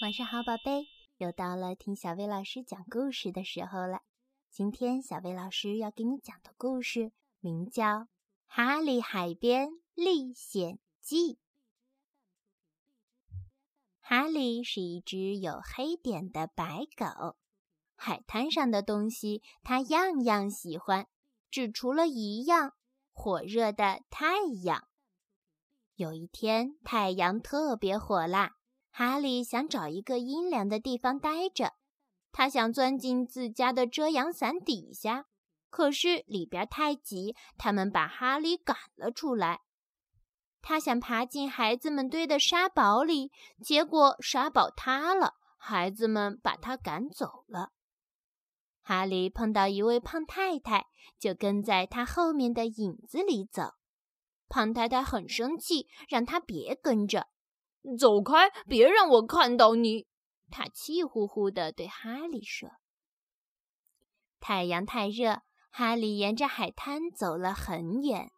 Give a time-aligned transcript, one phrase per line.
[0.00, 4.00] 晚上好，宝贝，又到了听小薇老师讲故事的时候了。
[4.50, 7.84] 今天小薇老师要给你讲的故事名叫
[8.46, 11.34] 《哈利海边历险记》。
[14.00, 17.36] 哈利是一只有黑点的白狗，
[17.94, 21.06] 海滩上的东西它样样喜欢，
[21.50, 22.74] 只除了一样——
[23.14, 24.88] 火热的太阳。
[25.94, 28.56] 有一天，太阳特别火辣。
[28.96, 31.72] 哈利想找一个阴凉的地方待着，
[32.30, 35.26] 他想钻进自家的遮阳伞底下，
[35.68, 39.62] 可是里边太挤，他们把哈利赶了出来。
[40.62, 47.72] 他想爬进孩子们堆的沙堡里，结果沙堡塌了，孩子们把他赶走了。
[48.80, 50.86] 哈利碰到一位胖太太，
[51.18, 53.72] 就跟在他后面的影子里走。
[54.48, 57.26] 胖太太很生气，让他别跟着。
[57.98, 58.50] 走开！
[58.66, 60.06] 别让我看到你！
[60.50, 62.70] 他气呼呼地对哈利说。
[64.40, 68.30] 太阳太热，哈利沿着海滩走了很远。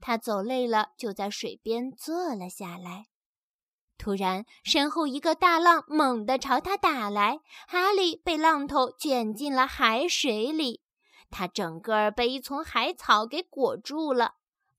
[0.00, 3.06] 他走累了，就在水边坐了下来。
[3.96, 10.82] 突然，身后一个大浪猛地朝他打来，哈利被浪头卷进了海水里，
[11.30, 14.34] 他整个被一丛海草给裹住了。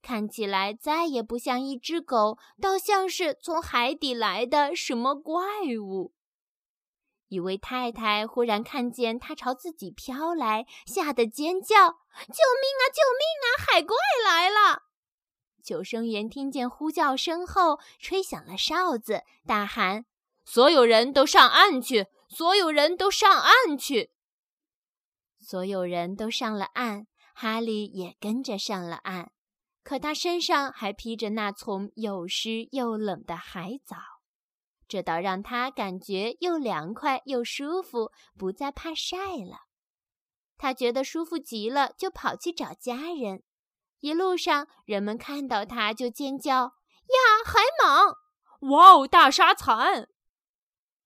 [0.06, 5.42] 看起来再也不像一只狗，倒像是从海底来的什么怪
[5.82, 6.12] 物。
[7.26, 11.74] 一位太太忽然看见他朝自己飘来，吓得尖叫
[12.30, 12.84] ：“救命啊！
[12.94, 13.46] 救命啊！
[13.66, 14.84] 海怪来了！”
[15.60, 20.06] 救生员听见呼叫声后，吹响了哨子，大喊
[20.46, 22.06] ：“所有人都上岸去！
[22.28, 24.12] 所有人都上岸去！”
[25.42, 29.32] 所有人都上了岸，哈利也跟着上了岸。
[29.86, 33.96] 可他身上还披着那丛又湿又冷的海藻，
[34.88, 39.68] 这倒让他感觉又凉快又舒服，不再怕晒了。
[40.58, 43.44] 他觉得舒服极了，就跑去找家人。
[44.00, 46.54] 一路上，人们看到他就尖叫
[47.06, 48.16] ：“呀，海蟒！
[48.68, 50.08] 哇哦，大沙蚕！”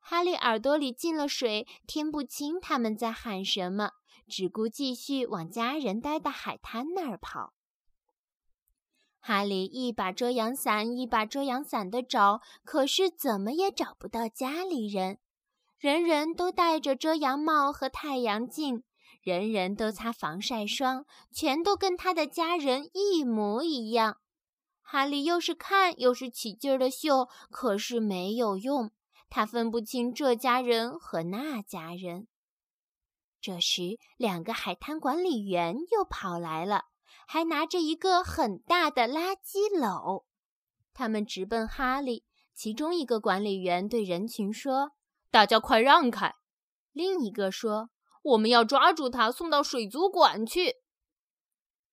[0.00, 3.90] 哈利耳朵里进了水，听不清他们在喊什么，
[4.26, 7.52] 只顾继续往家人待的海滩那儿跑。
[9.20, 15.18] 哈利一把遮阳伞一把遮阳伞的找，可是怎么也找不到家里人。
[15.78, 18.82] 人人都戴着遮阳帽和太阳镜，
[19.22, 24.18] 人人都擦防晒霜，全都跟他的家人一模一样。
[24.82, 28.90] 哈利又是看又是起劲儿的嗅，可是没有用，
[29.28, 32.26] 他分不清这家人和那家人。
[33.40, 36.86] 这时，两个海滩管理员又跑来了。
[37.32, 40.24] 还拿着一个很大的垃圾篓，
[40.92, 42.24] 他们直奔哈利。
[42.52, 44.90] 其中一个管理员对人群说
[45.30, 46.34] ：“大家快让开！”
[46.90, 47.90] 另一个说
[48.34, 50.78] ：“我们要抓住他，送到水族馆去。”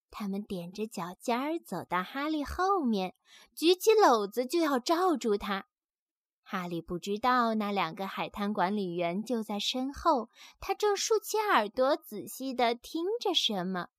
[0.10, 3.14] 他们踮着脚尖儿走到哈利后面，
[3.56, 5.68] 举起篓子就要罩住他。
[6.42, 13.90] 哈利不知道那两个海滩管理员就在身后，他正竖起耳朵仔细地听着什么。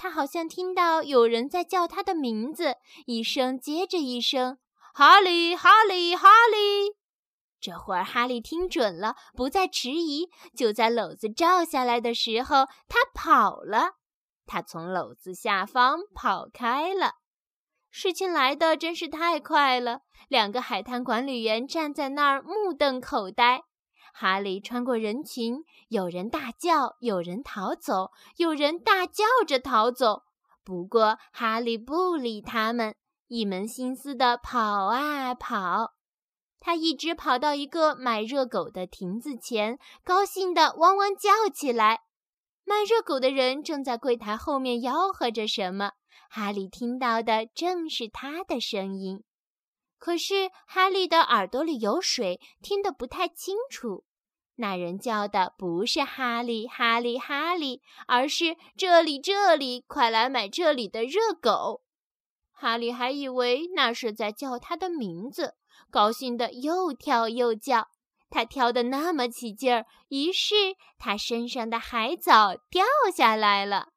[0.00, 2.76] 他好像听到有人在叫他的名字，
[3.06, 4.58] 一声接着一声
[4.94, 6.94] ：“哈利，哈利，哈利！”
[7.60, 10.30] 这会儿哈利听准了，不再迟疑。
[10.56, 13.94] 就在篓子照下来的时候，他跑了。
[14.46, 17.14] 他从篓子下方跑开了。
[17.90, 23.64] 事情来的真是太快了，两个海滩管理员站在那儿目瞪口呆。
[24.20, 30.24] 哈利穿过人群，有人大叫，有人逃走，有人大叫着逃走。
[30.64, 32.96] 不过哈利不理他们，
[33.28, 35.92] 一门心思地跑啊跑。
[36.58, 42.00] 他一直跑到一个卖热狗的亭子前，高兴地汪汪叫起来。
[42.64, 45.92] 卖热狗的人正在柜台后面吆喝着什么，
[46.28, 49.22] 哈利听到的正是他的声音。
[49.96, 54.04] 可是哈利的耳朵里有水，听得不太清楚。
[54.60, 61.82] 那人叫的不是哈利，哈利，哈利，而是这里，这里，快来买这里的热狗。
[62.50, 65.54] 哈利还以为那是在叫他的名字，
[65.92, 67.88] 高兴的又跳又叫。
[68.30, 70.54] 他跳得那么起劲儿，于是
[70.98, 72.84] 他身上的海藻掉
[73.14, 73.90] 下来了。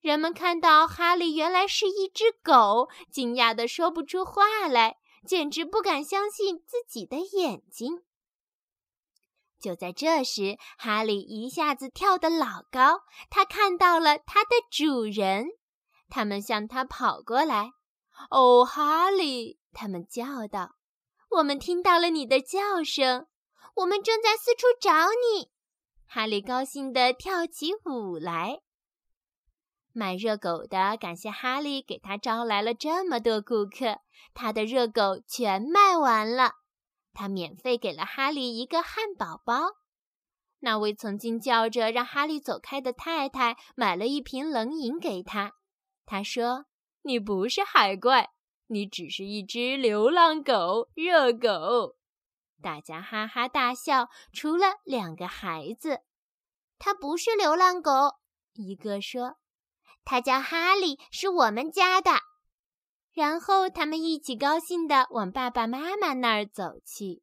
[0.00, 8.02] 人们看到哈利原来是一只狗，惊讶的说不出话来，简直不敢相信自己的眼睛。
[9.62, 15.46] 就在这时，哈利一下子跳得老高，他看到了他的主人，
[16.10, 17.70] 他们向他跑过来。
[18.30, 20.74] “哦，哈利！”他们叫道
[21.38, 23.26] ，“我们听到了你的叫声，
[23.76, 25.50] 我们正在四处找你。”
[26.06, 28.60] 哈利高兴地跳起舞来。
[29.94, 34.00] 卖热狗的感谢哈利给他招来了这么多顾客，
[34.34, 36.54] 他的热狗全卖完了。
[37.12, 39.76] 他免费给了哈利一个汉堡包。
[40.60, 45.54] 那位曾经叫着让哈利走开的太太买了一瓶冷饮给他。
[46.06, 46.66] 他说
[47.02, 48.30] ：“你不是海怪，
[48.68, 51.96] 你只是一只流浪狗，热狗。”
[52.62, 56.02] 大家哈哈大笑，除了两个孩子。
[56.78, 57.90] 他不是流浪狗，
[58.54, 59.38] 一个说
[60.04, 62.12] ：“他叫哈利，是我们家的。”
[63.12, 67.22] 然后他们一起高兴地往爸爸妈妈那儿走去。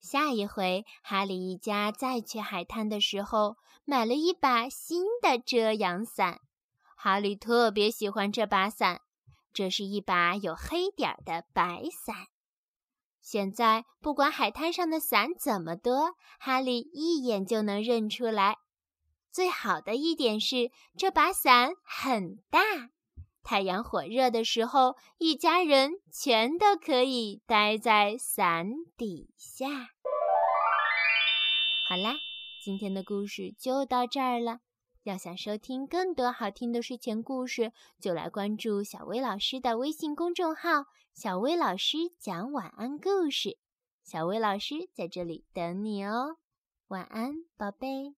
[0.00, 6.40] 下一回，哈利一家再去海滩的时候，买了一把新的遮阳伞。
[6.96, 9.02] 哈利特别喜欢这把伞，
[9.52, 12.26] 这是一把有黑点儿的白伞。
[13.20, 18.58] 现在，不管海滩上的伞怎么多，哈利一眼就能认出来。
[19.32, 22.60] 最好的一点是，这把伞很大。
[23.48, 29.68] 太阳火热的时候，一家人全都可以待在伞底下。
[31.88, 32.16] 好啦，
[32.64, 34.58] 今天的故事就到这儿了。
[35.04, 43.58] 要想收听更多好听的睡前故事，就来关注小薇老师的微信公众号“小薇老师讲晚安故事”。
[44.02, 46.38] 小薇老师在这里等你哦，
[46.88, 48.16] 晚安，宝贝。